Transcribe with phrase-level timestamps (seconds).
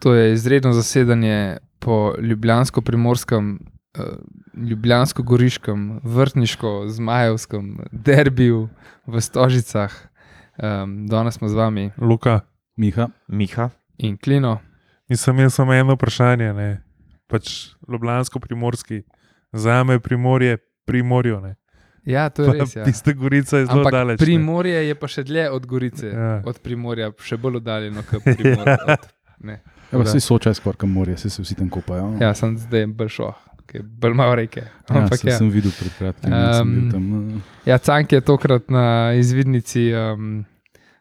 [0.00, 3.58] To je izredno zasedanje po ljubljansko-primorskem,
[3.94, 4.04] uh,
[4.60, 8.68] ljubljansko-goriškem, vrtniško, zmajevskem derbiju
[9.06, 9.92] v Stožicah.
[10.56, 12.40] Um, danes smo z vami Luka,
[12.76, 13.08] Miha.
[13.28, 13.70] Miha.
[13.98, 14.60] in Klino.
[15.06, 16.52] in sem jaz samo eno vprašanje.
[16.52, 16.82] Ne?
[17.26, 19.02] Pač Ljubljansko-primorski,
[19.52, 21.40] za me je primorje, primorjo.
[21.40, 21.54] Ne?
[22.04, 22.76] Ja, to je Pa res.
[22.76, 22.84] Ja.
[22.84, 24.16] Tiste gorice je zelo Ampak daleč.
[24.16, 24.24] ne.
[24.26, 26.42] Primorje je pa še dlje od Gorice, Ja.
[26.44, 28.76] od Primorja, še bolj oddaljeno kot Primorje.
[28.86, 29.08] od-
[29.40, 29.60] ne.
[29.92, 30.04] Ja, Da.
[30.04, 32.16] vse sočaj skoraj kam morje, vse se vsi tam kopajo.
[32.20, 33.32] Ja, sem zdaj bolj šel,
[33.92, 34.60] bolj malo reke.
[34.60, 35.38] ja, Ampak saj ja.
[35.38, 36.32] sem videl pred kratkim.
[36.32, 40.44] Um, tam, uh, Ja, Cank je tokrat na izvidnici um,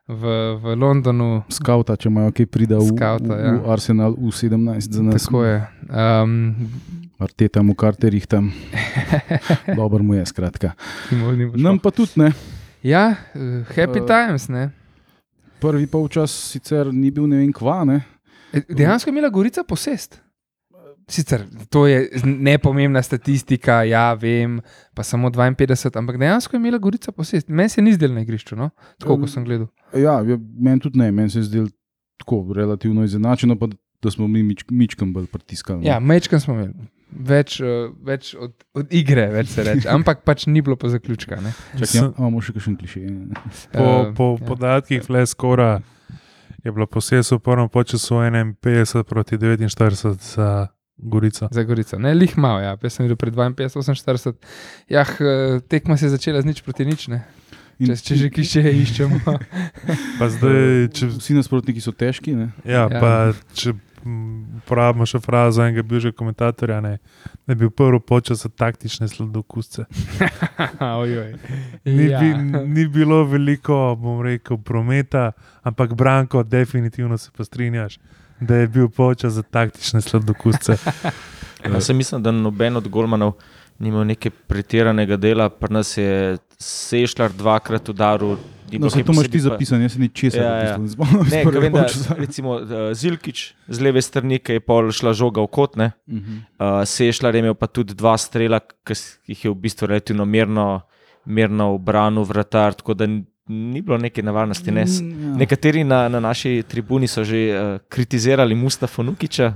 [0.08, 0.24] v,
[0.56, 1.44] v Londonu.
[1.50, 3.52] skauta, če imajo kaj prida v, Skauta, v, ja.
[3.54, 5.24] v Arsenal U17 za nas.
[5.24, 5.58] Tako je.
[5.88, 6.56] Um,
[7.20, 8.50] Arteta mu karterih tam,
[9.80, 10.72] dobro mu je, skratka.
[11.56, 12.32] Nam pa tudi ne.
[12.82, 13.16] ja,
[13.70, 14.48] happy Uh, times.
[14.48, 14.70] Ne?
[15.60, 18.00] Prvi polčas sicer ni bil ne vem kva, ne.
[18.54, 20.22] E, Dejansko je imela Gorica posest.
[21.10, 24.60] Sicer to je nepomembna statistika, ja, vem,
[24.94, 27.50] pa samo 52, ampak dejansko je imela Gorica posest.
[27.50, 28.70] Meni se ni zdelo na igrišču, no?
[29.00, 29.68] tako kot sem gledal.
[29.94, 31.68] Ja, ja meni tudi ne, meni se je zdelo
[32.18, 33.68] tako relativno izenačeno, pa
[34.04, 35.82] da smo mi mič, mičkam bolj pritiskali.
[35.82, 35.88] no.
[35.88, 36.74] Ja, mečkam smo imeli.
[37.10, 41.40] Več, uh, več od, od igre, več se reče, ampak pač ni bilo pa zaključka.
[41.42, 41.54] ne.
[41.80, 43.00] Čakaj, ja, imamo še kakšen kliše.
[43.74, 44.46] Po, Eh, po ja.
[44.46, 45.80] podatkih Fleskora
[46.64, 51.48] je bilo posebej v prvem času 51 proti 49 za Gorico.
[51.52, 51.96] Za Gorico.
[51.98, 52.76] Ne, lih malo, ja.
[52.76, 54.34] Jaz sem videl pred 52, 48.
[54.90, 55.06] Ja,
[55.62, 57.08] tekma se je začela z nič proti nič.
[57.08, 57.24] Ne.
[57.80, 59.16] In- Če, če že kliše iščemo.
[60.20, 62.52] Pa zdaj, če, Vsi nasprotniki so težki, ne.
[62.68, 63.00] ja, Ja.
[63.00, 63.12] pa,
[63.56, 63.72] če
[64.04, 66.98] uporabimo še frazo enega bivšega komentatorja, ne,
[67.46, 69.86] da je bil prvi počas za taktične sladokusce.
[71.02, 71.36] Ojoj.
[71.86, 72.20] Ni, Ja.
[72.20, 72.34] bi,
[72.68, 75.32] ni bilo veliko, bom rekel, prometa,
[75.64, 78.00] ampak Branko, definitivno se pa strinjaš,
[78.40, 80.78] da je bil počas za taktične sladokusce.
[81.74, 83.34] Jaz sem mislim, da noben od Golmanov
[83.80, 88.38] ni imel neke pretiranega dela, pri nas je sešljar dvakrat udaril.
[88.72, 90.38] No, se to imaš ti zapisano, jaz se ni česa.
[90.38, 90.78] Ja, ja.
[90.78, 95.42] Ne, ker vem, da recimo uh, Zilkič z leve strani, ki je pol šla žoga
[95.42, 95.92] v kot, ne.
[96.06, 96.38] Mhm.
[96.56, 98.94] Uh, Sešljar je imel pa tudi dva strela, ki
[99.26, 100.82] jih je v bistvu relativno mirno,
[101.26, 103.08] mirno obranil vratar, tako da
[103.50, 104.70] ni bilo neke nevarnosti.
[104.70, 104.84] Ne.
[104.84, 105.36] S- Ja.
[105.36, 109.54] Nekateri na, na naši tribuni so že uh, kritizirali Mustafa Nukiča.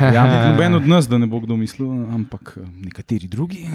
[0.00, 3.66] Ja, noben od nas, da ne bo kdo mislil, ampak eh, nekateri drugi.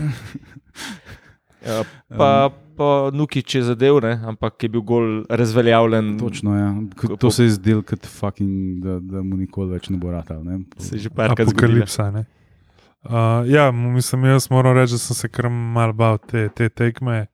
[1.65, 2.29] Uh, pa,
[2.77, 6.19] pa Nukič je zadev, ne, ampak je bil gol razveljavljen.
[6.19, 6.69] Točno, ja.
[6.91, 10.43] K- To se je zdelo, kot fucking, da, da mu nikoli več ne bo ratal.
[10.43, 10.59] Ne?
[10.77, 11.81] Se je že parkrat zgodilo.
[11.81, 12.11] Apokalipsa.
[12.11, 12.25] ne.
[13.03, 13.11] Uh,
[13.45, 17.27] ja, mislim, jaz moram reči, da sem se kar mal bal te, te tekme,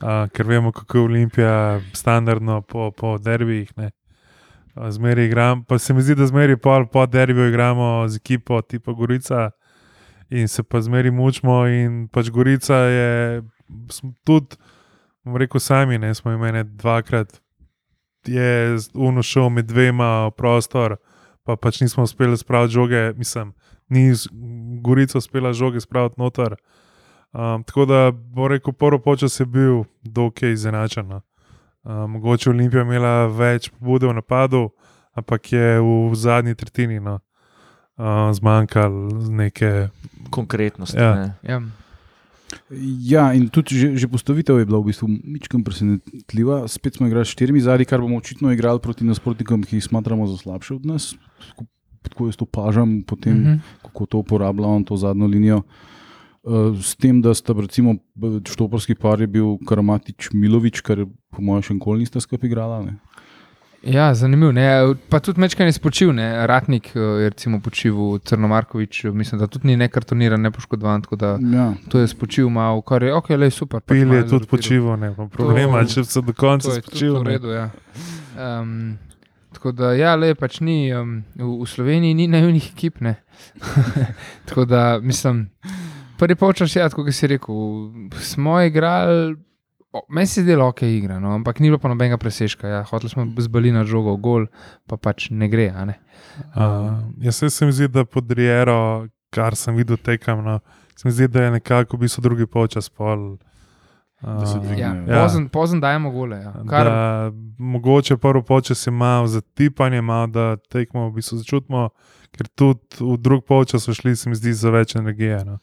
[0.00, 1.54] uh, ker vemo, kako je Olimpija
[1.92, 3.70] standardno po, po derbijih.
[3.76, 3.90] ne.
[4.74, 8.62] Uh, Zmeraj igram, pa se mi zdi, da zmeraj pol po derbiju igramo z ekipo
[8.62, 9.50] tipa Gorica
[10.32, 11.66] in se pa zmeraj mučimo.
[11.68, 13.42] In pač Gorica je
[14.24, 14.56] tudi,
[15.24, 17.40] rekel, sami, ne smo imeli dvakrat,
[18.26, 20.96] je uno šel med dvema prostor,
[21.42, 23.52] pa pač nismo uspeli spraviti žoge, mislim,
[23.88, 24.12] ni
[24.80, 26.56] Gorica uspela žoge spraviti noter.
[27.32, 31.08] Um, tako da, bo rekel, prvo počas je bil dokaj izenačen.
[31.08, 31.20] no.
[31.82, 34.68] Um, mogoče Olimpija imela več pobude v napadu,
[35.18, 37.18] ampak je v zadnji tretjini no,
[37.98, 39.88] uh, zmanjkalo neke.
[40.30, 40.96] Konkretnosti.
[40.96, 41.14] Ja.
[41.14, 41.28] ne.
[41.42, 41.60] Ja.
[43.00, 46.68] Ja, in tudi že, že postavitev je bila v bistvu ničkam presenetljiva.
[46.68, 50.26] Spet smo igrali s štirimi zadnji, kar bomo očitno igrali proti nasprotnikom, ki jih smatramo
[50.28, 51.14] za slabše od nas.
[52.02, 53.54] Tako- jaz to pažam, potem Mhm.
[53.82, 55.62] kako to uporablja on to zadnjo linijo.
[56.42, 57.94] Uh, s tem, da sta recimo
[58.44, 62.82] štoporski par je bil Karamatič Milovič, kar po mojem še nikoli nista skupaj igrala.
[62.82, 62.98] Ne?
[63.84, 64.52] Ja, zanimivo.
[64.52, 64.66] Ne?
[65.08, 66.46] Pa tudi mečkaj je spočil, ne?
[66.46, 71.74] Ratnik eh, je recimo počival, Crnomarkovič, mislim, da tudi ni nekartoniran, nepoškodovan, tako da Ja,
[71.88, 73.80] to je spočil malo, kar je ok, le super.
[73.80, 76.80] pač Pil je tudi počival, ne pa problema, To- če se do konca To je
[76.80, 77.14] tudi spočil.
[77.14, 77.30] v ne.
[77.30, 77.48] redu.
[77.50, 77.70] Ja.
[78.60, 78.98] Um,
[79.52, 83.00] tako da, ja, le pač ni, um, v, v Sloveniji ni naivnih ekip.
[83.00, 83.16] ne.
[84.46, 85.48] tako da, mislim,
[86.16, 89.34] prvi polčas, ja, kot si rekel, smo igrali.
[89.92, 92.68] O, Meni se je zdelo, ok, igra, no, ampak ni bilo pa nobenega presežka.
[92.68, 92.82] Ja.
[92.84, 94.46] Hoteli smo zbali na žogo, gol,
[94.86, 95.70] pa pač ne gre.
[95.70, 95.98] a Ne.
[96.56, 100.60] Uh, jaz se, mi zdi, da pod Riero, kar sem videl tekam, no,
[100.96, 103.36] se mi zdi, da je nekako v bistvu drugi počas pol.
[104.22, 104.78] Uh.
[104.78, 105.22] Ja, Ja.
[105.22, 106.36] Pozen, pozen dajemo gole.
[106.36, 106.52] Ja.
[106.70, 111.88] Kar, Da, mogoče prvo počas je malo za tipanje, malo da tekmo v bistvu začutimo,
[112.30, 115.44] ker tudi v drug počas so šli, se mi zdi, za več energije.
[115.44, 115.58] No.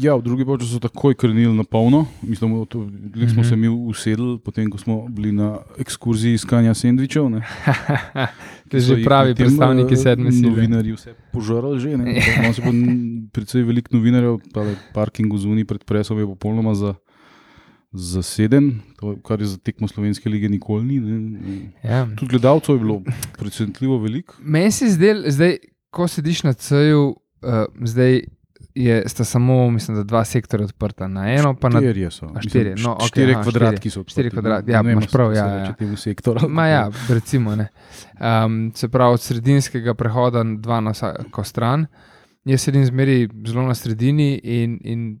[0.00, 2.06] Ja, v drugi polčas so takoj krnili na polno.
[2.22, 3.08] Mislim, smo Mhm.
[3.14, 3.44] mm -hmm.
[3.44, 7.24] se mi usedli, potem ko smo bili na ekskurziji iskanja sendvičev.
[8.70, 10.50] To So že pravi potem, predstavniki eh, sedme sile.
[10.50, 11.90] Novinarji vse požrli že.
[11.90, 13.00] Imamo se pa n-
[13.32, 16.94] precej veliko novinarjev, tale parking v zuni pred presom je popolnoma za.
[17.92, 21.00] Zaseden, to, kar je za tekmo slovenske lige nikoli ni.
[21.00, 21.40] Ne.
[21.84, 22.06] Ja.
[22.16, 23.02] Tudi gledalcev je bilo
[23.38, 24.34] presenetljivo veliko.
[24.40, 25.56] Meni se zdaj, zdaj,
[25.90, 27.16] ko sediš na C-ju, uh,
[27.84, 28.20] zdaj
[28.74, 31.08] je, sta samo, mislim, da dva sektorja odprta.
[31.08, 32.26] Na eno pa na Štirje so.
[32.34, 34.00] A, štirje, Mislim, no, okej, štiri aha, kvadratki so.
[34.00, 34.72] odprti, kvadratki, ne.
[34.72, 35.72] ja, Ne imaš prav, ja, ja.
[35.72, 36.48] temu sektorju.
[36.48, 37.56] Ma ja, recimo.
[37.56, 37.68] ne.
[38.20, 41.86] Um, se pravi, od sredinskega prehoda dva na vsako stran.
[42.44, 45.20] Jaz sedim zmeri zelo na sredini in, in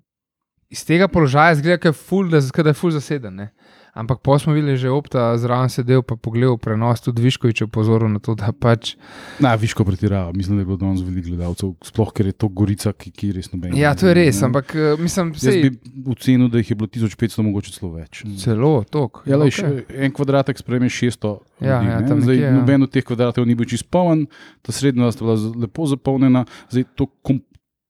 [0.68, 3.34] iz tega položaja zgleda, da je ful, da, da je ful zaseden.
[3.34, 3.50] Ne.
[3.94, 8.06] Ampak pa smo videli že opta, zraven sedel pa pogledal prenos, tudi Viškovič je pozoril
[8.08, 8.94] na to, da pač.
[9.42, 10.30] Na, viško pretirava.
[10.32, 13.50] Mislim, da je bilo danes veliko gledalcev, sploh ker je to gorica, ki, ki res
[13.50, 13.74] noben.
[13.74, 14.50] Ja, to je res, ne.
[14.50, 18.22] ampak eh, mislim, Jaz sej, bi ocenil, da jih je bilo 1500, mogoče celo več.
[18.38, 19.24] celo tok.
[19.26, 19.82] Ja, lej, okay.
[20.06, 21.34] En kvadratek sprejme 600.
[21.60, 22.54] Ja, ljudi, ja, tam Zdaj, nekje, ja.
[22.56, 24.24] noben od teh kvadratov ni bil čist poln,
[24.64, 26.46] ta srednja sta bila lepo zapolnjena.
[26.70, 27.42] Zdaj, to, kom,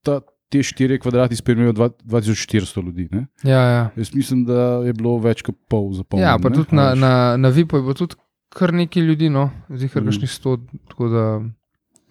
[0.03, 0.19] ta,
[0.51, 3.07] te štiri kvadrati sprejmejo dva- 2400 ljudi.
[3.11, 3.25] Ne.
[3.43, 3.83] Ja, ja.
[3.95, 6.27] Jaz mislim, da je bilo več kot pol zapolnjeno.
[6.27, 8.15] Ja, pa ne, tudi na, na, na Vipu je bilo tudi
[8.51, 10.09] kar nekaj ljudi, no, zdaj kar Mhm.
[10.09, 10.57] kakšnih sto.
[10.87, 11.25] Tako da,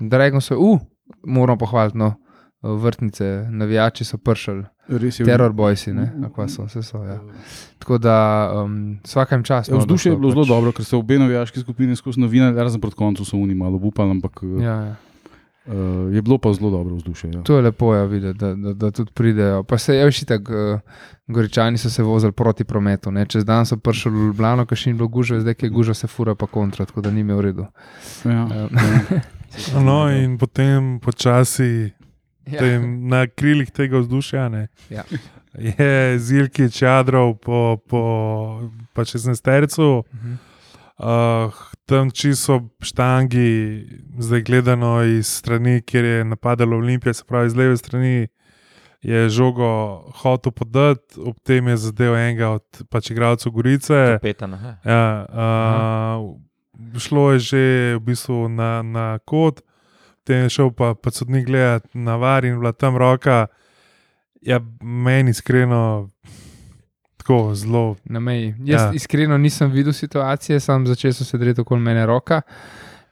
[0.00, 0.80] Dragon se, uh,
[1.22, 2.14] moramo pohvaliti, no,
[2.62, 6.24] vrtnice, navijači so pršali, Res je terror bojsi, ne, Mhm.
[6.24, 6.98] akva so, vse so.
[7.00, 7.20] Ja.
[7.78, 8.16] Tako da,
[8.56, 9.72] um, vsakem času.
[9.72, 12.96] Ja, Vzdušje je bilo zelo dobro, ker so obe navijaške skupine skozi novinarje, razen proti
[12.96, 14.40] koncu so oni malo upali, ampak.
[14.58, 14.96] Ja, ja.
[15.70, 17.30] Uh, je bilo pa zelo dobro vzdušje.
[17.34, 17.42] Ja.
[17.42, 19.62] To je lepo, ja, videti, da, da, da tudi pridejo.
[19.62, 20.80] Pa se je še tako, uh,
[21.30, 23.10] goričani so se vozili proti prometu.
[23.10, 23.26] Ne.
[23.26, 26.10] Čez dan so prišli v Ljubljano, ker še ni bilo gužve, zdaj je gužva, se
[26.10, 27.66] fura pa kontra, tako da ni imel v redu.
[28.24, 28.44] Ja.
[28.44, 29.20] Um,
[29.84, 31.90] No, in potem počasi
[32.46, 32.58] ja.
[32.58, 35.02] tem, na krilih tega vzdušja ne, Ja.
[35.58, 38.02] je Zilki čadrov po, po
[38.94, 40.04] pa čez nestercu.
[40.14, 40.49] Mhm.
[41.00, 41.52] Uh,
[41.88, 43.84] tam čisto štangi,
[44.18, 48.28] zdaj gledano iz strani, kjer je napadalo Olimpija, se pravi iz leve strani,
[49.02, 54.18] je žogo hotel podati, ob tem je zadev enega od pač igralcev Gorice.
[54.22, 54.74] Petana, he.
[54.90, 57.64] Ja, uh, šlo je že
[57.96, 59.64] v bistvu na, na kot,
[60.20, 63.46] potem je šel pa, pa sodnik gledati na var in bila tam roka.
[64.40, 66.10] Ja, meni iskreno
[67.20, 67.96] tako zelo.
[68.04, 68.54] na meji.
[68.64, 68.92] Jaz ja.
[68.94, 72.42] Iskreno nisem videl situacije, sam začel sem se dreti okoli mene roka.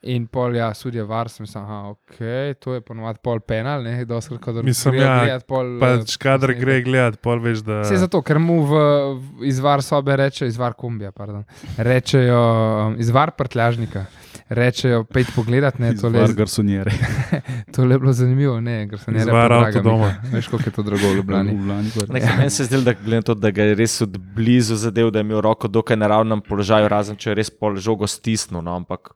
[0.03, 2.19] In pol, ja, sudje var, sem sam, aha, ok,
[2.63, 6.21] to je ponovadi pol penal, ne, doskrat, kadar Mislim, grejo ja, gledat pol, Pač, eh,
[6.23, 6.61] kadar posnetek.
[6.63, 8.85] gre gledati, pol veš, da Vse zato, ker mu v,
[9.19, 11.43] v izvar sobe reče, izvar kombija, pardon,
[11.77, 14.05] rečejo, um, izvar prtljažnika,
[14.49, 16.95] rečejo, pejte pogledat, ne, to Var le, garsonjere.
[17.75, 20.15] to le bilo zanimivo, ne, ker se ne Izvar avtodoma.
[20.33, 21.59] Veš, koliko je to drago v Ljubljani.
[21.59, 24.79] Ljubljani Ne, Meni se zdi, da, glede na to, da ga je res od blizu
[24.79, 28.07] zadev, da je imel roko dokaj na ravnem položaju, razen če je res pol žogo
[28.07, 28.63] stisnil.
[28.63, 29.11] No, ampak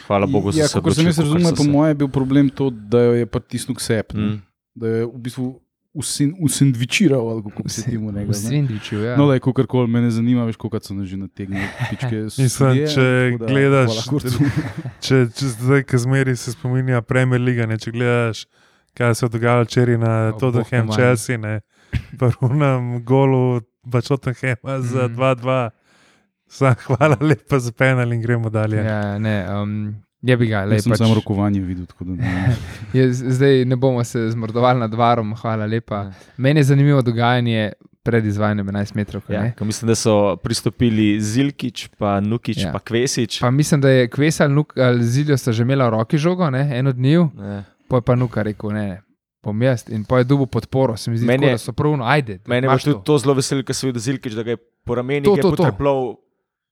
[0.00, 0.80] hvala Bogu za Ja, vse.
[0.80, 3.80] kot sem jaz razumel, po mojem je bil problem to, da jo je pritisnil k
[3.82, 4.14] sebi.
[4.14, 4.22] Mm.
[4.24, 4.38] Mm.
[4.74, 5.46] Da je v bistvu
[5.92, 8.22] usin- usendvičiral, ali kako se temu ne.
[8.28, 9.16] Svindviču, ja.
[9.16, 12.16] No, le, kakorkoli me ne zanima, veš, koliko so že nategnili, pičke.
[12.22, 14.06] Mislim, sodje, če da gledaš-
[15.00, 18.46] če, če zdaj, ki zmeri se spominja Premier League, ne, če gledaš,
[18.94, 20.88] kaj se je dogajalo včeraj na O, Tottenham.
[20.88, 21.60] Chelsea, ne,
[22.14, 25.14] prvnem golu, pač Tottenhama za Mhm.
[25.16, 25.70] 2-2.
[26.48, 28.76] Sam, hvala lepa za penal in gremo dalje.
[28.78, 30.98] Ja, ne, um, je bi ga, le Jaz sem pač.
[30.98, 31.86] samo rokovanje videl.
[31.86, 32.56] tako da ne-
[32.94, 35.96] Je, zdaj ne bomo se zmrdovali nad varom, hvala lepa.
[35.96, 36.12] Ja.
[36.38, 39.22] Meni je zanimivo dogajanje pred izvajanjem 11 metrov.
[39.28, 42.72] Ja, mislim, da so pristopili Zilkič, pa Nukič, Ja.
[42.72, 43.40] pa Kvesič.
[43.40, 46.50] Pa mislim, da je Kves ali, Nuk, ali Ziljo sta že imela v roki žogo,
[46.50, 47.64] ne, en od njiju, Ne.
[47.88, 49.02] pa je pa Nuka rekel, ne, ne,
[49.44, 51.72] bom jaz in pa je dubo podporo, se mi zdi, Meni tako, je- da so
[51.72, 52.38] pravno, ajde.
[52.46, 55.24] Mene je tudi to zelo veselilo, ker sem videl Zilkič, da ga je po ramenih
[55.24, 56.16] To, je potrplal.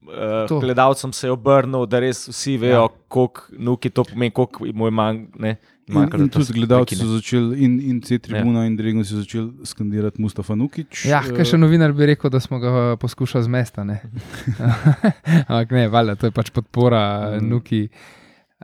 [0.06, 0.60] Uh, To.
[0.60, 2.88] gledalcem se je obrnil, da res vsi vejo, ja.
[3.08, 5.24] koliko nuki to pomeni, koliko mu je manj.
[5.38, 8.66] Ne, In, da in to tudi gledalci so začeli, in, in C tribuna, ja.
[8.66, 11.04] in Dregon so začeli skandirati Mustafa Nukič.
[11.04, 13.84] Ja, eh, kaj še novinar bi rekel, da smo ga eh, poskušali zmesta.
[13.84, 14.00] Ne?
[15.46, 17.48] Ampak ne, valjda, to je pač podpora Mm.
[17.48, 17.88] Nuki.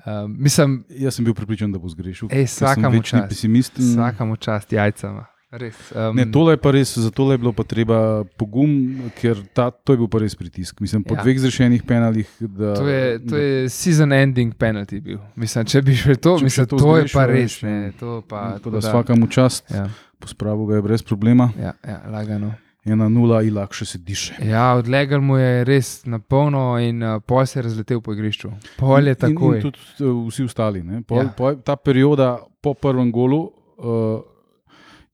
[0.03, 2.27] Um, mislim, Jaz sem bil pripričan, da bo zgrešil.
[2.33, 3.29] Ej, vsakemu večni čast.
[3.29, 3.79] pesimist.
[3.79, 5.27] in- vsakemu čast jajcama.
[5.53, 8.71] Res, um, Ne, tole je pa res, za tole je bilo pa treba pogum,
[9.13, 10.81] ker ta, to je bil pa res pritisk.
[10.81, 11.21] Mislim, po Ja.
[11.21, 12.25] dveh zrešenih penalih.
[12.41, 15.21] Da, To je, to je season ending penalty bil.
[15.37, 17.59] Mislim, če bi še to, Če mislim, še to to je zgrešil, pa res.
[17.63, 19.85] Ne, to pa, Tako da vsakemu čast, Ja,
[20.19, 21.53] pospravil ga je brez problema.
[21.55, 22.55] ja, ja, lagano.
[22.83, 24.41] Ena nula in lahko se diše.
[24.43, 28.49] Ja, odlegal mu je res na polno in uh, pol se je razletel po igrišču.
[28.75, 29.53] Pol je takoj.
[29.53, 30.81] In, in tudi uh, vsi ostali.
[31.07, 31.23] Pol, Ja.
[31.23, 31.31] ja.
[31.31, 34.32] po, ta perioda po prvem golu uh,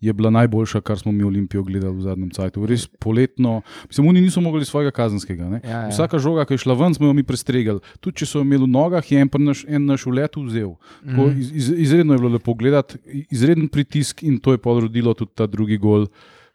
[0.00, 2.67] je bila najboljša, kar smo mi Olimpijo gledali v zadnjem času.
[2.67, 5.49] Res poletno, mislim, oni niso mogli svojega kazenskega.
[5.49, 5.61] ne.
[5.64, 5.88] Ja, ja.
[5.88, 7.81] Vsaka žoga, ki je šla ven, smo jo mi prestregali.
[7.99, 10.75] Tudi če so jo imeli v nogah, je en, naš, en naš ulet vzel.
[11.02, 11.40] Tako, Mhm.
[11.40, 15.47] iz, iz, izredno je bilo lepo gledati, izreden pritisk in to je podrodilo tudi ta
[15.47, 16.07] drugi gol,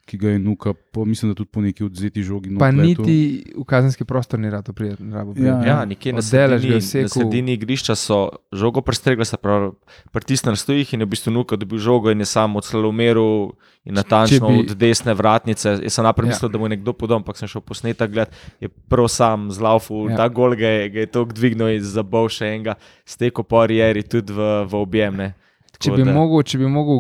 [0.06, 2.52] ki ga je nuka, po, mislim, da tudi po neki odzeti žogi.
[2.54, 3.06] Pa not letel.
[3.06, 3.18] niti
[3.54, 5.04] v kazenski prostor ni rado prijeti.
[5.38, 8.18] Ja, Ja, nekje na sredini, na sredini igrišča so
[8.52, 9.72] žogo prestregli, se pravi,
[10.12, 13.56] pritisnili na stojih in je v bistvu nuka dobil žogo in je sam odslomeril
[13.86, 15.70] in natančno bi- od desne vratnice.
[15.78, 16.30] Jaz sem najprej Ja.
[16.30, 20.04] mislil, da mu je nekdo podal, ampak sem šel posnetek gledati, je prav sam zlaufu,
[20.04, 20.12] Ja.
[20.12, 20.18] ja.
[20.18, 24.04] ta gol ga je, ga je tako dvignil in zabol še enega, steko po arieri
[24.04, 25.16] tudi v, v objem.
[25.16, 25.30] Ne.
[25.74, 27.00] Če Tako bi, da- mogel, če bi mogel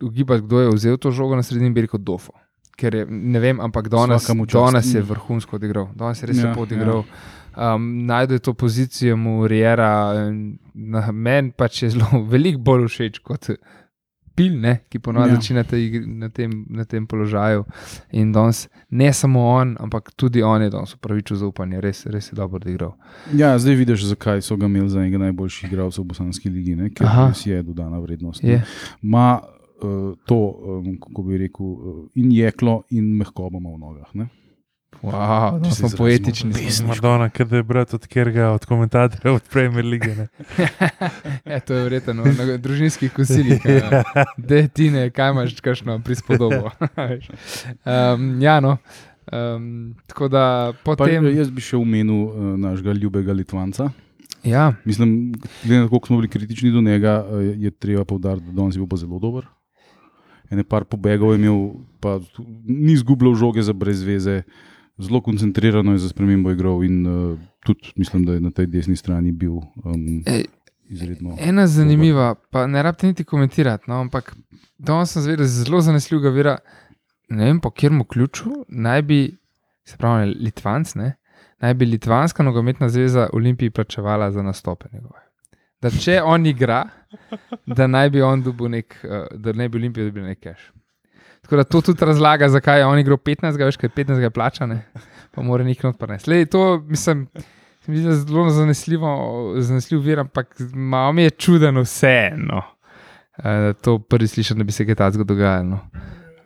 [0.00, 2.32] ugibati, kdo je vzel to žogo na sredini, bi rekel Dofo.
[2.76, 6.66] Ker je, ne vem, ampak danes, danes je vrhunsko odigral, danes je res Ja, lepo
[6.66, 7.04] odigral.
[7.54, 10.14] Um, najde to pozicijo mu Riera,
[11.12, 13.54] meni pač je zelo veliko bolj všeč kot
[14.34, 15.34] Pil, ne, ki ponovadi Ja.
[15.34, 15.40] ja.
[15.40, 17.64] začne na, tem, na tem položaju.
[18.12, 22.34] In danes ne samo on, ampak tudi on je danes upravičil zaupanje, res, res je
[22.34, 22.96] dobro odigral.
[23.32, 26.90] Ja, zdaj vidiš, zakaj so ga imeli za enega najboljših igralcev v Bosanski ligi, ne?
[26.90, 27.28] ker Aha.
[27.28, 28.42] res je dodana vrednost.
[28.42, 28.58] Je.
[29.02, 29.38] Ma
[30.26, 34.14] to, um, kako bi rekel, uh, in jeklo, in mehkobo ima v nogah.
[34.14, 34.28] Ne?
[35.02, 36.52] Wow, no, smo poetični.
[36.52, 36.86] pesniško.
[36.86, 40.14] Madonna, kaj je brat od kjerga od komentatorjev od Premier League.
[40.16, 40.28] ne.
[41.52, 43.60] Ja, to je verjetno na družinskih kosilih.
[44.48, 46.70] Da, ti ne, kaj imaš, kakšno prispodobo.
[46.96, 47.28] Veš.
[47.84, 48.76] um, ja, no.
[49.32, 51.26] Um, tako da Pa, potem.
[51.36, 53.90] jaz bi še omenil uh, našega ljubega Litvanca.
[54.44, 55.32] Ja, Mislim,
[55.64, 57.24] glede na to, koliko smo bili kritični do njega,
[57.56, 59.46] je treba povdariti, da danes je bil pa zelo dober.
[60.50, 61.60] Ene par pobegov je imel,
[62.00, 62.18] pa
[62.64, 64.42] ni izgubljal žoge za brez veze,
[64.98, 68.96] zelo koncentrirano je za spremembo igral in uh, tudi mislim, da je na tej desni
[68.96, 70.44] strani bil um, Ej,
[70.88, 71.36] izredno.
[71.40, 74.36] ena zanimiva, pa ne rabite niti komentirati, no, ampak
[74.78, 76.56] danes sem zvedel zelo zanesljivega vira.
[77.28, 79.36] Ne vem, po katerem ključu naj bi,
[79.88, 81.14] se pravi, Litvanc, ne,
[81.60, 85.23] naj bi Litvanska nogometna zveza Olimpiji plačevala za nastope njegove.
[85.84, 86.84] Da če on igra,
[87.66, 90.70] da naj bi on dobil nek, uh, da naj bi Olimpija dobil nek cash.
[91.44, 94.78] Tako da to tudi razlaga, zakaj je on igral 15, veš, kaj 15 je plačane,
[95.34, 96.30] pa mora nekaj not prenesti.
[96.32, 97.28] Lej, To mislim.
[97.84, 99.08] Se mi zdi, da je zelo zanesljivo,
[99.60, 102.62] zanesljiv vir, ampak malo mi je čudno vseeno.
[103.36, 105.68] Uh, to prvi slišim, da bi se kaj takega dogajalo.
[105.68, 105.80] no.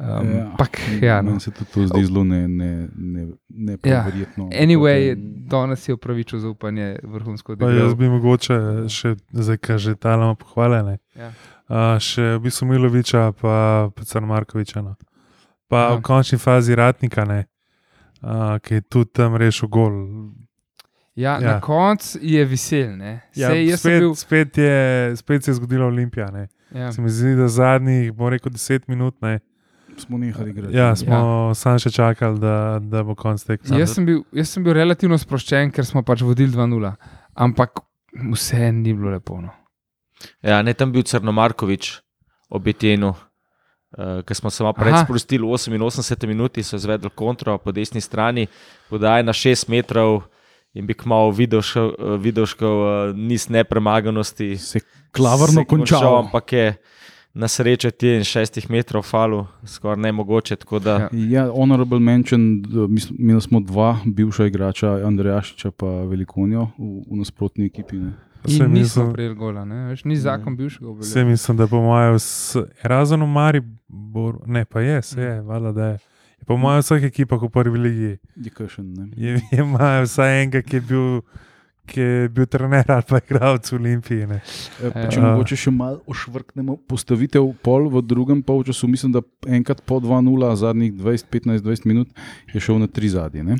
[0.01, 0.55] Um, ja.
[0.59, 1.31] Pak, ja, no.
[1.31, 2.89] Meni se tudi to zdi zelo neverjetno.
[2.99, 3.99] Ne, ne, Ja.
[3.99, 4.45] neverjetno.
[4.45, 9.95] Anyway, Potem- danes je upravičil zaupanje vrhunsko Pa jaz bi mogoče še, zdaj kaj že
[9.95, 10.99] talamo pohvaljene.
[11.17, 11.33] Ja.
[11.69, 13.55] Uh, še v bistvu Miloviča, pa,
[13.91, 14.83] pa Crnmarkoviča.
[14.83, 14.95] No.
[15.69, 15.97] Pa Aha.
[15.97, 17.45] v končni fazi Ratnika, ne,
[18.23, 19.93] uh, ki je tudi tam rešil gol.
[21.15, 21.41] Ja, ja.
[21.41, 21.53] Ja.
[21.53, 22.97] Na koncu je vesel.
[22.97, 23.21] ne.
[23.35, 24.77] Ja, Sej, sem spet, bil, spet, je,
[25.17, 26.31] spet se je zgodila Olimpija.
[26.31, 26.47] Ne.
[26.71, 26.93] ja.
[26.93, 29.19] Se mi zdi, da zadnjih, bom rekel, deset minut.
[29.21, 29.41] Ne.
[30.01, 30.77] Smo nehali igrati.
[30.77, 31.55] Ja, smo ja.
[31.55, 33.79] samo še čakali, da, da bo konc tekme.
[33.81, 36.93] Jaz, sem bil, jaz sem bil relativno sproščen, ker smo pač vodili 2-0.
[37.39, 37.83] Ampak
[38.33, 39.41] vse ni bilo lepo.
[39.43, 39.55] No.
[40.43, 41.99] Ja, ne tam bil Crnomarkovič,
[42.51, 43.15] obetjenu.
[43.89, 48.03] Uh, Ker smo se malo prej sprostili, v 88 minuti so izvedli kontro po desni
[48.05, 48.45] strani,
[48.91, 50.27] podaj na 6 metrov
[50.77, 54.57] in bi kmalo videl, šel, uh, videl šel, uh, niz nepremaganosti.
[54.61, 56.19] Se klavrno končal, končal.
[56.27, 56.67] Ampak je
[57.39, 60.57] na srečo ti in 6 metrov falu, skoraj nemogoče.
[60.57, 61.09] tako Da, Ja.
[61.13, 62.65] Ja, honorable mention,
[63.19, 67.97] imeli smo dva bivša igrača, Andrejašiča in Velikonijo v, v nasprotni ekipi.
[67.97, 68.13] Ne.
[68.47, 69.75] Se In nismo mislim- prijeli gola, ne?
[69.87, 71.27] Veš, ni zakon bivšega Vse obveljal.
[71.27, 72.17] mislim, da po mojem,
[72.83, 75.93] razen v Maribor, ne pa je, se je, valjda, da je.
[75.93, 75.99] je.
[76.47, 79.09] Po mojem, vseh ekipah v prvi ligi Je kašen, ne.
[79.17, 81.21] je, je imajo vsaj enega, ki je bil.
[81.89, 84.27] Ki je bil trener ali pa igralec v Olimpiji.
[84.29, 84.41] Ne.
[84.83, 85.11] E, pa Ja.
[85.11, 90.53] Če mogoče še malo ošvrknemo postavitev pol v drugem polčasu, mislim, da enkrat po 2-0,
[90.61, 92.09] zadnjih 20, 15, 20 minut
[92.53, 93.43] je šel na tri zadnje.
[93.45, 93.57] Ne?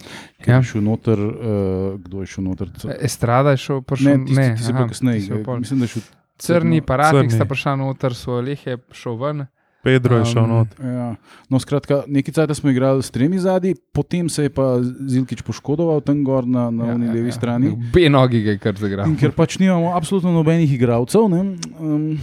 [0.47, 0.61] Ja.
[0.61, 2.73] je šel noter, uh, kdo je šel noter?
[3.01, 5.21] Estrada je šel, Ne, prišel, tisti, ki se aha, kasneje.
[5.21, 5.59] tisti je pol.
[5.59, 6.03] Mislim, da je šel
[6.39, 7.31] Crni Crni.
[7.31, 9.47] sta prišla noter, so lehe šel ven.
[9.83, 10.69] Pedro je šel Um, not.
[10.83, 11.15] Ja.
[11.49, 16.01] No, skratka, nekaj časa smo igrali s tremi zadnji, potem se je pa Zilkič poškodoval
[16.01, 17.33] tam gor na, na ja, ja, levi ja.
[17.33, 17.69] strani.
[17.69, 19.07] Obe nogi je kar zagral.
[19.07, 22.19] In ker pač nimamo absolutno nobenih igralcev, ne, um,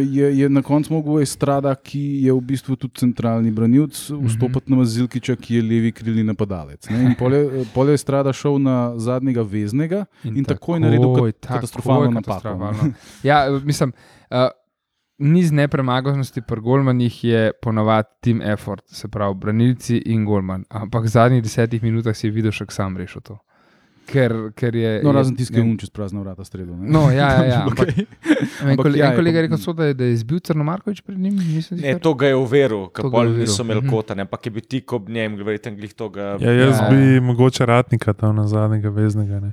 [0.00, 4.84] je, je na koncu mogel Estrada, ki je v bistvu tudi centralni branilec, vstopiti na
[4.84, 6.88] Zilkiča, ki je levi krilni napadalec.
[6.90, 7.04] Ne.
[7.10, 10.04] In pol je, pol je Estrada šel na zadnjega veznega.
[10.24, 12.92] In takoj naredil kat- takoj katastrofalno katastrofalno.
[13.22, 13.92] Ja, mislim,
[14.30, 14.48] uh,
[15.18, 20.64] niz nepremaganosti pri Golmanih je ponavadi team effort, se pravi, branilci in Golman.
[20.70, 23.38] Ampak v zadnjih desetih minutah si je videl, še sam rešil to.
[24.04, 25.00] ker, ker je.
[25.02, 26.76] No, razen ne- um čez prazna vrata stredo.
[26.76, 26.84] ne.
[26.86, 27.96] No, ja, ja, ja, ampak-.
[27.96, 28.04] En,
[28.68, 30.64] Ampak kole, ja, en je kolega je rekel, so, da je, da je izbil Crno
[30.64, 31.32] Markovič pred njim.
[31.32, 33.88] nisem Ne, to ga je uveril, ker pol niso imeli Mhm.
[33.88, 36.36] kota, ne, ampak je bil tik ob njem, verjetno glih toga.
[36.36, 36.90] Ja, jaz Ja.
[36.90, 39.40] bi mogoče ratnika tam na zadnjega veznega.
[39.40, 39.52] Ne.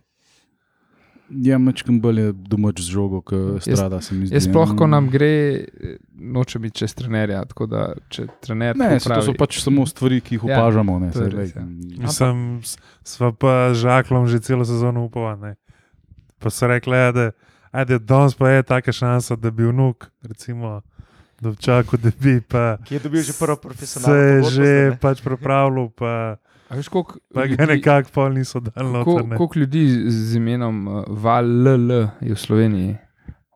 [1.31, 4.33] Ja, mečkam bolj je domač z žogo, kot strada se zdi.
[4.35, 4.75] Jaz sploh, ja.
[4.75, 5.63] ko nam gre,
[6.11, 7.45] noče biti čez trenerja.
[7.47, 10.59] Tako da, če trener Ne, se, to so pravi- pač samo stvari, ki jih Ja,
[10.59, 10.99] opažamo.
[10.99, 11.63] Ne, to je saj, res, ja.
[11.97, 12.61] Mislim,
[13.03, 15.55] sva pa Žaklom že celo sezono upovali.
[16.39, 17.31] Pa so rekli, ja, da
[17.71, 20.81] ajde, danes pa je taka šansa, da bi vnuk, recimo,
[21.59, 24.15] čaku, da bi pa Ki je dobil že prvo se profesionalno.
[24.15, 24.97] je pogodbo že ne?
[24.97, 26.35] pač pripravljal, pa,
[26.71, 29.25] A veš, koliko pa ga ljudi- nekako pol niso dali Koliko noter.
[29.25, 29.37] ne.
[29.37, 32.95] koliko ljudi z imenom uh, Val LL je v Sloveniji?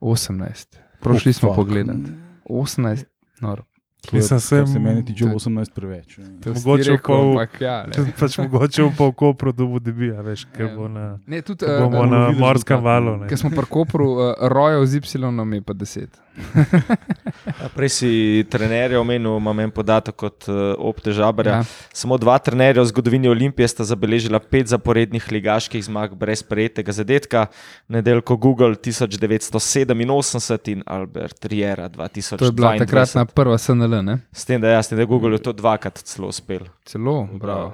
[0.02, 0.76] 18.
[1.02, 1.56] Prošli smo fuck.
[1.58, 1.98] pogledat.
[2.46, 3.04] 18.
[3.42, 3.64] Noro.
[4.12, 6.18] Mislim, se meni tiče to je- 18 preveč.
[6.46, 7.86] Mogoče rekel, pol- ja.
[8.20, 10.76] Pač mogoče v pol kopru dobu debija, veš, ker Ja.
[10.76, 13.26] bo na, Ne, tudi, uh, bomo bomo na morskem valu.
[13.28, 15.18] Ker smo pri Kopru, uh, Royal z Y
[15.54, 16.08] je pa 10.
[16.36, 18.12] Ja, Prej si
[18.52, 21.62] trenerja omenil, imam en podatek od uh, Opte Žabarja.
[21.62, 21.64] Ja.
[21.94, 27.46] Samo dva trenerja v zgodovini Olimpije sta zabeležila pet zaporednih ligaških zmag brez prejetega zadetka.
[27.88, 32.38] Nedeljko Google 1987 in Albert Riera 2022.
[32.38, 34.20] To je bila takratna prva SNL, ne?
[34.32, 36.68] S tem, da, ja, s tem, da je Google to dvakrat celo uspel.
[36.86, 37.74] Celo, bravo.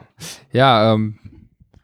[0.53, 1.13] Ja, um,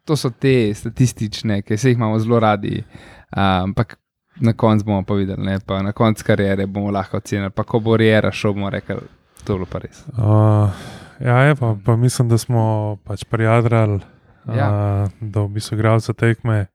[0.04, 2.78] to so te statistične, ki se jih imamo zelo radi.
[2.78, 3.98] Um, ampak
[4.40, 5.58] na koncu bomo pa videli, ne?
[5.66, 7.50] pa na koncu kariere bomo lahko ocenili.
[7.50, 8.96] Pa ko bo Riera šel, bomo rekli,
[9.44, 10.04] to je bilo pa res.
[10.08, 10.70] Uh,
[11.20, 14.00] ja, je pa, pa mislim, da smo pač prijadrali,
[14.48, 14.54] Ja.
[14.56, 14.68] ja.
[15.04, 16.66] uh, da v bistvu igralce tekme.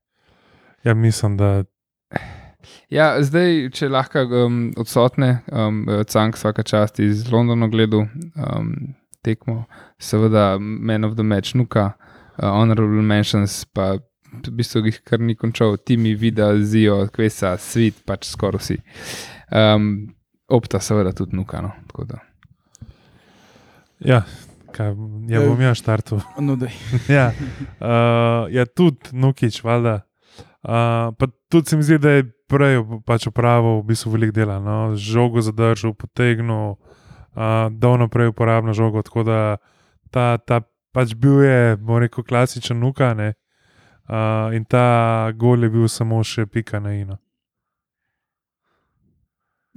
[0.84, 1.64] Ja, mislim, da
[2.94, 8.70] Ja, zdaj, če lahko um, odsotne, um, Cank vsaka čast iz Londona gledal um,
[9.26, 9.64] tekmo,
[10.00, 11.92] seveda Man of the Match, Nuka,
[12.38, 13.98] uh, Honorable Mentions, pa
[14.42, 18.78] v bistvu jih kar ni končal, Timi, Vida, Zijo, Kvesa, Svit, pač skoraj vsi.
[19.54, 20.14] Um,
[20.54, 21.62] Opta, seveda tudi Nuka.
[21.62, 22.20] No, tako da.
[24.04, 24.24] ja,
[24.76, 24.96] kaj,
[25.32, 26.24] ja, bom jaz štartov.
[26.46, 26.74] No, daj.
[27.08, 27.32] ja,
[27.80, 30.02] uh, ja, tudi Nukič, valjda.
[30.64, 34.60] Uh, pa tudi se mi zdi, da je prej pač upravil v bistvu veliko dela.
[34.64, 34.96] No?
[34.96, 39.04] Žogo zadržal, potegnil, uh, dal naprej uporabno žogo.
[39.04, 39.40] Tako da
[40.12, 40.62] ta, ta
[40.94, 43.14] pač bil je, bom rekel, klasičen nuka.
[43.18, 43.34] ne.
[44.10, 47.18] Uh, in ta gol je bil samo še pika na ino.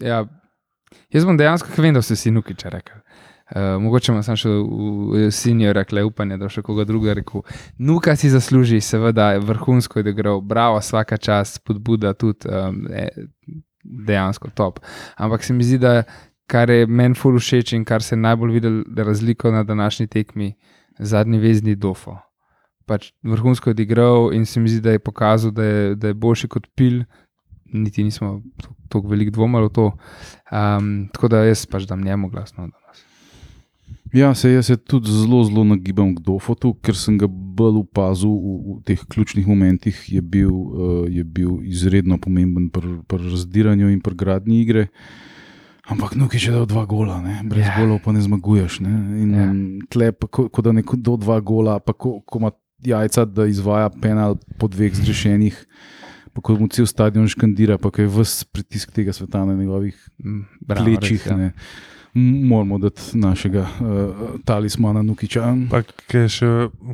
[0.02, 0.24] Ja,
[1.14, 2.98] jaz bom dejansko, vem, da ste si Nukiča rekli.
[3.46, 7.44] Uh, mogoče ima samo še v sinjo rekle upanje, da še koga druga rekel.
[7.78, 13.28] Nuka si zasluži, seveda, vrhunsko je igral, bravo, vsaka čast, spodbuda tudi um, je
[13.86, 14.82] dejansko top.
[15.14, 16.02] Ampak se mi zdi, da
[16.50, 20.56] kar je meni ful všeč in kar se je najbolj videl razliko na današnji tekmi,
[20.98, 22.18] zadnji vezni dofo.
[22.86, 26.14] Pač vrhunsko je igral in se mi zdi, da je pokazal, da je, da je
[26.14, 27.02] boljši kot pil.
[27.72, 28.40] Niti nismo
[28.88, 29.86] tako veliko dvomili v to.
[30.54, 33.02] Um, tako da jaz pač dam njemu glasno danes.
[34.14, 38.30] Ja, se jaz se tudi zelo, zelo nagibam k Dofotu, ker sem ga bolj opazil
[38.30, 39.98] v, v teh ključnih momentih.
[40.08, 44.86] Je bil, uh, je bil izredno pomemben pri pr razdiranju in pri gradnji igre.
[45.86, 47.40] Ampak nuki še dal dva gola, ne?
[47.46, 47.74] brez Ja.
[47.74, 47.82] yeah.
[47.82, 48.80] golov pa ne zmaguješ.
[48.82, 48.94] Ne?
[49.22, 49.42] In Ja.
[49.50, 49.90] yeah.
[49.90, 53.46] tle, pa, ko, ko da neko do dva gola, pa ko, ko ima jajca, da
[53.46, 55.66] izvaja penal po dveh zgrešenih.
[56.32, 60.42] Pa ko mu cel stadion škandira, pa je vse pritisk tega sveta na njegovih Mm,
[60.60, 61.16] bravo, plečih.
[61.18, 61.36] res, ja.
[61.36, 61.52] ne.
[62.14, 63.80] Moramo dati našega uh,
[64.44, 65.54] talismana Nukiča.
[65.70, 66.48] Pa ki je še,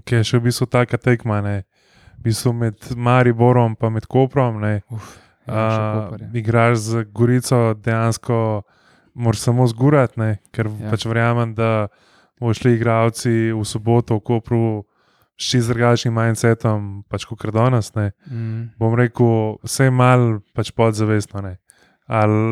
[0.05, 1.63] ki je še v bistvu taka tekma, ne.
[2.19, 4.61] V bistvu med Mariborom in med Koprom.
[4.61, 4.83] Ne.
[4.91, 6.31] Uf, ja, še Uh, Koper je.
[6.35, 8.63] igraš z Gorico, dejansko
[9.15, 10.39] moraš samo zgurati, ne?
[10.51, 10.87] ker Ja.
[10.87, 10.91] ja.
[10.91, 11.89] pač verjamem, da
[12.41, 14.85] bodo šli igravci v soboto v Kopru
[15.39, 17.93] s drugačnim mindsetom, pač kot danes.
[17.95, 18.13] Ne?
[18.31, 21.43] Mm, Bom rekel, vse mal pač podzavestno.
[21.43, 21.59] Ne?
[22.07, 22.43] Ali,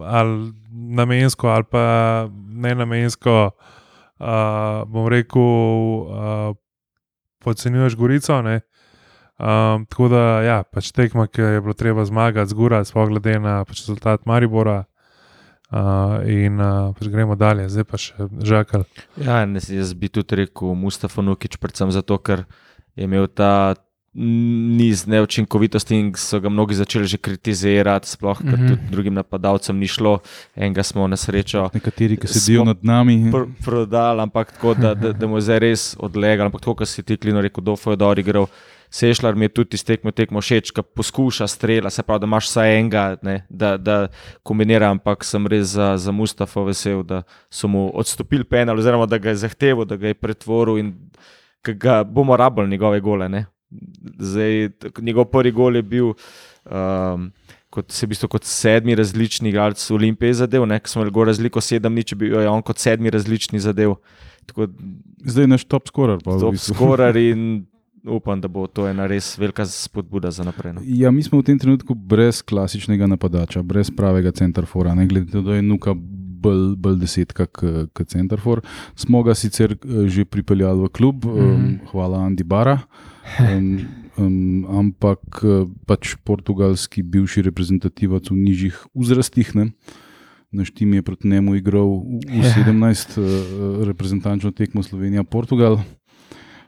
[0.00, 1.84] ali namensko, ali pa
[2.32, 6.56] ne namensko, uh, bom rekel, uh,
[7.44, 8.42] podcenjuješ Gorico.
[8.42, 8.60] Ne?
[9.40, 13.62] Um, tako da, ja, pač tekma, ki je bilo treba zmagati, zgurati, sploh glede na
[13.64, 14.84] pač rezultat Maribora.
[15.70, 18.82] Uh, in uh, pač gremo dalje, zdaj pa še žakal.
[19.16, 22.42] Ja, ne, jaz bi tudi rekel Mustafa Nukič, predvsem zato, ker
[22.96, 23.76] je imel ta
[24.12, 28.66] niz neučinkovitosti in so ga mnogi začeli že kritizirati, sploh ker Mhm.
[28.66, 30.18] tudi drugim napadalcem ni šlo.
[30.56, 33.30] Enega smo na srečo Nekateri, ki sedijo Smo nad nami.
[33.30, 36.46] pr prodali, ampak tako, da, da, da mu je zdaj res odlegal.
[36.46, 38.46] Ampak tako, kot si ti klino rekel, Dofo je dobro igral.
[38.90, 42.48] Sešljar mi je tudi iz tekme tekmo všeč, ki poskuša strela, se pravi, da imaš
[42.50, 43.98] vsaj enega, ne, da, da
[44.42, 49.18] kombinira, ampak sem res za, za Mustafa vesel, da so mu odstopili penal, oziroma da
[49.22, 50.92] ga je zahteval, da ga je pretvoril in
[51.62, 53.28] ga bomo rabili njegove gole.
[53.28, 53.44] Ne.
[54.18, 56.12] Zdaj, njegov prvi gol je bil.
[56.66, 57.30] Um,
[57.70, 61.94] Kot, se v bistvu kot sedmi različni igralec Olimpije zadev, ne, smo imeli razliko sedem,
[61.94, 63.92] nič, bil je on kot sedmi različni zadev.
[64.50, 64.66] Tako
[65.22, 66.18] Zdaj je naš top scorer.
[66.24, 66.74] pa v top bistvu.
[66.74, 67.44] scorer in
[68.04, 70.72] upam, da bo to ena res velika spodbuda za naprej.
[70.72, 70.80] No.
[70.84, 74.94] Ja, mi smo v tem trenutku brez klasičnega napadača, brez pravega centrafora.
[74.94, 75.94] Ne glede na to, da je nuka
[76.40, 78.64] bolj, bolj desetka kot centrafor.
[78.98, 81.54] Smo ga sicer eh, že pripeljali v klub, mm -hmm.
[81.54, 82.78] um, hvala Andi Bara.
[83.40, 83.86] Um,
[84.16, 89.54] um, ampak eh, pač portugalski bivši reprezentativec v nižjih uzrastih.
[89.54, 89.70] Ne?
[90.52, 92.54] Naš tim je proti njemu igral v, v Ja.
[92.66, 95.78] 17 uh, reprezentančno tekmo Slovenija-Portugal.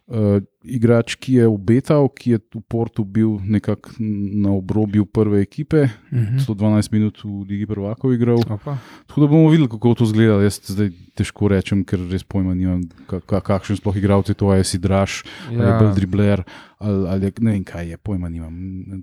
[0.07, 3.95] Uh, igrač, ki je obetal, ki je v Portu bil nekako
[4.35, 6.43] na obrobju prve ekipe, Mhm.
[6.43, 8.43] 112 minut v Ligi Prvakov igral.
[8.51, 8.77] Opa.
[9.07, 10.43] Tako da bomo videli, kako to izgleda.
[10.43, 14.51] Jaz zdaj težko rečem, ker res pojma nimam, ka, ka, kakšen sploh igralec je to,
[14.51, 15.57] ali si draž, ja.
[15.57, 16.43] ali je bolj dribler,
[16.79, 18.53] ali, ali ne vem kaj je, pojma nimam.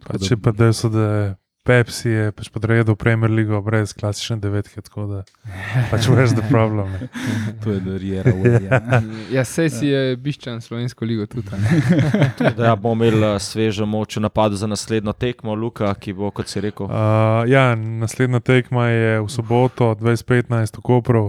[0.03, 1.35] Tako Pač je pa dejstvo, da je
[1.69, 5.19] Pepsi je pač podrejen Premier League brez klasične devetke, tako da
[5.91, 6.89] pač where's the problem.
[6.97, 7.09] Ne?
[7.63, 8.33] To je Riera.
[8.33, 8.81] Ja.
[9.35, 11.53] Ja, sej si je biščan slovensko ligo tudi.
[12.57, 16.31] Da ja, bomo imeli eh, svežo moč v napadu za naslednjo tekmo, Luka, ki bo,
[16.33, 21.25] kot si rekel, Uh, ja, naslednja tekma je v soboto 2015 v Kopru.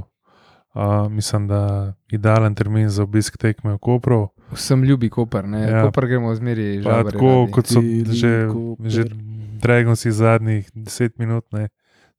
[0.72, 1.60] Uh, mislim, da
[2.08, 4.28] je idealen termin za obisk tekme v Kopru.
[4.52, 5.60] Vsem ljubi Koper, ne.
[5.68, 5.82] Ja.
[5.84, 6.88] Koper gremo zmeri že.
[7.10, 8.16] tako kot so Celi
[8.90, 9.04] že,
[9.60, 11.68] Že Dragoci zadnjih deset minut, ne.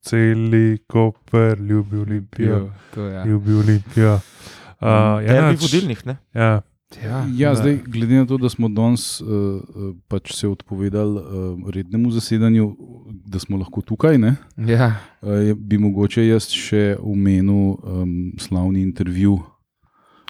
[0.00, 3.24] celi Koper, ljubi Olimpijo, To, ja.
[3.24, 4.20] ljubi Olimpijo.
[4.80, 4.88] Uh,
[5.20, 5.62] ja, ja, nič.
[5.62, 6.06] vodilnih.
[6.06, 6.16] Ne?
[6.34, 6.62] Ja,
[6.98, 7.54] Ja, Ja, Da.
[7.54, 9.28] zdaj, glede na to, da smo danes uh,
[10.04, 11.24] pač se odpovedali uh,
[11.66, 12.66] rednemu zasedanju,
[13.24, 14.90] da smo lahko tukaj, ne, ja.
[15.20, 19.38] uh, je- bi mogoče jaz še omenil um, slavni intervju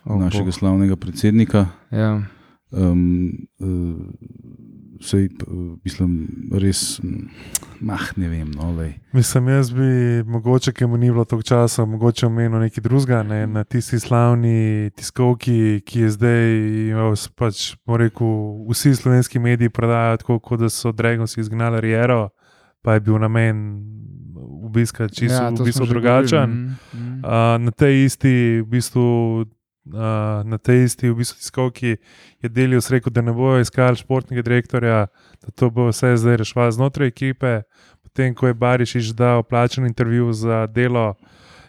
[0.05, 0.55] O, našega Bog.
[0.55, 1.66] slavnega predsednika.
[1.90, 2.22] Ja.
[2.70, 3.96] Um, uh,
[5.02, 6.12] sej, uh, mislim,
[6.52, 7.28] res, mm,
[7.80, 8.50] mah, ne vem.
[8.56, 8.94] No, lej.
[9.12, 13.46] Mislim, jaz bi mogoče, ker mu ni bilo toliko časa, mogoče omenil nekaj drugega, ne,
[13.46, 16.46] na tisti slavni tiskovki, ki je zdaj,
[17.38, 18.36] pač, rekel,
[18.70, 22.28] vsi slovenski mediji prodajajo tako, kot da so Dragoci izgnali Riero,
[22.82, 23.82] pa je bil namen
[24.64, 26.50] obiska čisto ja, v bistvu drugačen.
[26.50, 27.18] mm, mm.
[27.24, 29.44] Uh, na tej isti, v bistvu,
[29.87, 31.97] uh, na tej isti v bistvu, tiskovki
[32.42, 35.07] je delil, rekel, da ne bojo iskali športnega direktorja,
[35.42, 37.62] da to bo vse zdaj reševalo znotraj ekipe.
[38.03, 41.14] Potem, ko je Bariš izdal plačen intervju za delo,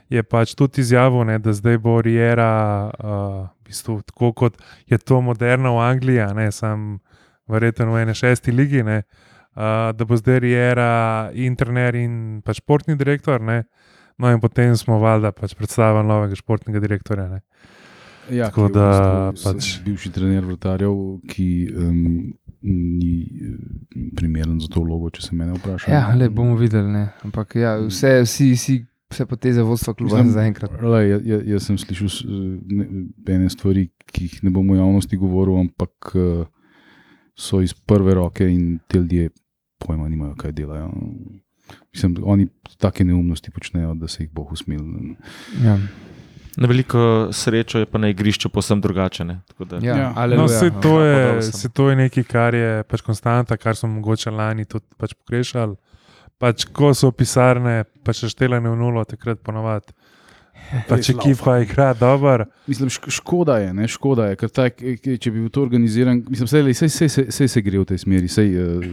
[0.10, 4.97] je pač tudi izjavil, ne, da zdaj bo Riera, uh, v bistvu, tako kot je
[4.97, 6.99] to moderno v Angliji, ne sam
[7.47, 8.84] verjetno v eni šesti ligi.
[8.84, 9.04] Ne,
[9.54, 13.38] Uh, da bo zdaj Riera in trener in pač športni direktor.
[13.38, 13.67] Ne?
[14.17, 17.28] No, in potem smo valjda pač predstavili novega športnega direktorja.
[17.30, 17.41] Ne?
[18.31, 18.88] Ja, Tako je da
[19.31, 20.95] bistvu pač- bivši trener vrtarjev,
[21.27, 23.57] ki um, ni eh,
[24.15, 25.91] primeren za to vlogo, če se mene vpraša.
[25.91, 26.88] Ja, le bomo videli.
[26.91, 27.09] Ne.
[27.23, 28.77] Ampak ja, vse, vsi, vsi,
[29.12, 30.77] vse poteze vodstva kluba Mislim, zaenkrat.
[30.81, 32.07] Lej, ja, ja, jaz sem slišal
[32.71, 32.88] ne,
[33.36, 36.45] ene stvari, ki jih ne bom v javnosti govoril, ampak uh,
[37.36, 39.29] so iz prve roke in te ljudje
[39.83, 40.93] pojma nimajo, kaj delajo.
[41.93, 44.81] Mislim, oni take neumnosti počnejo, da se jih bo usmil.
[45.63, 45.77] Ja.
[46.57, 49.25] Na veliko srečo je pa na igrišču posebno drugače.
[49.25, 49.39] ne.
[49.47, 50.09] Tako da- Ja, Ja.
[50.09, 50.45] No, aleluja.
[50.47, 54.31] vse to, Ja, je, se to je nekaj, kar je pač konstanta, kar smo mogoče
[54.31, 55.75] lani tudi pač pogrešali.
[56.37, 59.93] Pač, ko so pisarne pač štelane v nulo, takrat ponovadi.
[60.87, 62.45] Pač Res ekipa igra dobro.
[62.67, 66.47] Mislim, šk škoda je, ne, škoda je, ker eh, če bi bil to organiziran, mislim,
[66.47, 68.27] vse, vse, vse, vse, vse se gre v tej smeri.
[68.27, 68.85] Sej, uh,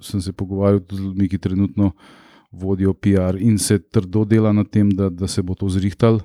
[0.00, 1.92] sem se pogovarjal tudi z ljudmi, ki trenutno
[2.52, 6.20] vodijo PR in se trdo dela na tem, da, da se bo to zrihtal.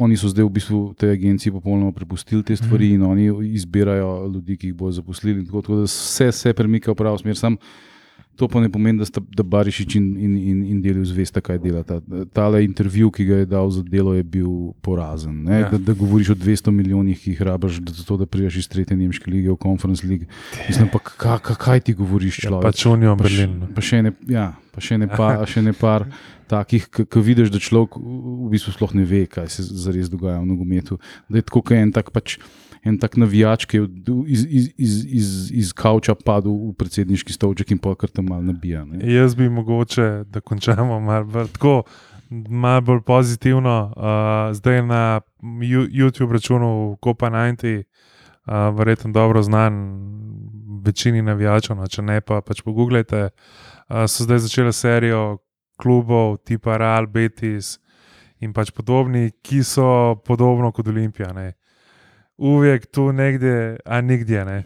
[0.00, 4.56] Oni so zdaj v bistvu tej agenciji popolnoma prepustili te stvari in oni izbirajo ljudi,
[4.56, 5.44] ki jih bodo zaposlili.
[5.44, 7.36] Tako, tako da vse se premika v pravo smer.
[7.36, 7.58] Sam
[8.40, 11.60] to pa ne pomeni, da, sta, da Barišič in, in, in, in delijo zvesta, kaj
[11.60, 11.98] delata.
[12.32, 14.48] Tale intervju, ki ga je dal za delo, je bil
[14.80, 15.44] porazen.
[15.44, 15.58] Ja.
[15.58, 15.68] Ja.
[15.68, 18.96] Da, da govoriš o 200 milijonih, ki jih rabiš, da, zato, da priješ iz tretje
[18.96, 20.24] nemške lige v Conference League.
[20.64, 22.64] Mislim, pa kaj, kaj, kaj ti govoriš, Ja, človek?
[22.64, 23.58] pač Unijo Pa Berlin.
[23.60, 23.68] no.
[23.70, 26.08] Pa še ne, ja, pa še ne, pa, še ne par
[26.48, 30.40] takih, ki vidiš, da človek v v bistvu sploh ne ve, kaj se zares dogaja
[30.40, 30.96] v nogometu.
[31.28, 32.40] Da je tako, kot en tak pač.
[32.82, 33.88] En tak navijač, ki je
[34.26, 38.46] iz, iz, iz, iz, iz kavča padel v predsedniški stolček in pa kar tam malo
[38.46, 38.86] nabija.
[38.88, 39.02] Ne?
[39.04, 41.82] Jaz bi mogoče, da končamo malo tako.
[42.30, 49.80] Malo bolj pozitivno, uh, zdaj na YouTube računu Kopa 90, uh, verjetno dobro znan
[50.84, 53.24] večini navijačev, no, če ne pa pač pogooglejte.
[53.26, 55.40] Uh, so zdaj začele serijo
[55.80, 57.80] klubov tipa Real Betis
[58.40, 61.32] in pač podobni, ki so podobno kot Olimpija.
[61.36, 61.52] Ne.
[62.40, 64.58] Uvijek tu nekje, a nikdje ne.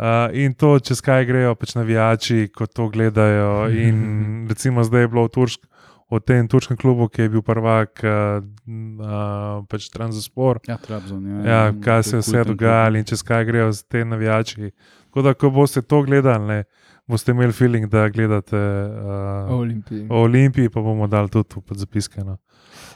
[0.00, 3.68] Uh, in to, čez kaj grejo pač navijači, ko to gledajo.
[3.86, 5.66] In recimo zdaj je bilo v, Turšk,
[6.10, 10.58] v tem turškem klubu, ki je bil prvak, uh, uh, pač Transaspor.
[10.66, 11.20] Ja, Trabzon.
[11.28, 14.72] Ja, Ja, kaj se je vse dogajalo in čez kaj grejo te navijači.
[15.12, 16.58] Tako da, ko boste to gledali, ne,
[17.06, 20.06] boste imeli feeling, da gledate uh, Olimpiji.
[20.08, 22.24] o Olimpiji, pa bomo dali tudi tu pod zapiske.
[22.24, 22.32] No.
[22.32, 22.40] Uh,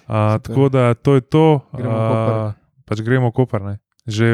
[0.08, 0.40] Super.
[0.40, 1.46] tako da to je to.
[1.76, 1.94] Gremo.
[1.94, 2.52] Uh,
[2.84, 3.62] pač gremo v Koper.
[3.62, 3.78] Ne.
[4.06, 4.26] Že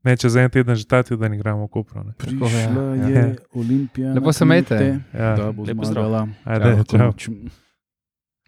[0.00, 2.00] ne čez en teden, že ta teden igramo v Kopru.
[2.00, 2.12] ne.
[2.14, 3.08] Tako, Prišla ja.
[3.08, 3.34] je Ja.
[3.52, 4.12] Olimpija.
[4.12, 4.44] Lepo se.
[4.44, 5.34] Knute, Ja.
[5.34, 6.28] Da bo zmagala.
[6.44, 7.12] Ajde, čau.
[7.12, 7.63] komu-